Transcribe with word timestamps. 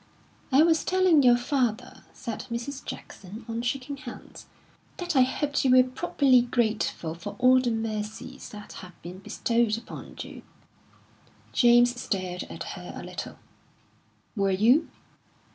"I 0.51 0.63
was 0.63 0.83
telling 0.83 1.21
your 1.21 1.37
father," 1.37 2.03
said 2.11 2.47
Mrs. 2.49 2.83
Jackson, 2.83 3.45
on 3.47 3.61
shaking 3.61 3.97
hands, 3.97 4.47
"that 4.97 5.15
I 5.15 5.21
hoped 5.21 5.63
you 5.63 5.69
were 5.69 5.83
properly 5.83 6.41
grateful 6.41 7.13
for 7.13 7.35
all 7.37 7.61
the 7.61 7.69
mercies 7.69 8.49
that 8.49 8.73
have 8.81 8.99
been 9.03 9.19
bestowed 9.19 9.77
upon 9.77 10.15
you." 10.23 10.41
James 11.53 12.01
stared 12.01 12.45
at 12.45 12.63
her 12.73 12.93
a 12.95 13.03
little. 13.03 13.37
"Were 14.35 14.49
you?" 14.49 14.87